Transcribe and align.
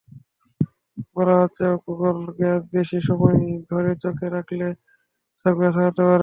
বলা 1.15 1.35
হচ্ছে, 1.41 1.65
Google 1.85 2.17
Glass 2.37 2.61
বেশি 2.75 2.97
সময় 3.07 3.37
ধরে 3.69 3.91
চোখে 4.03 4.27
রাখলে 4.35 4.67
চোখব্যথা 5.45 5.81
হতে 5.87 6.03
পারে। 6.03 6.19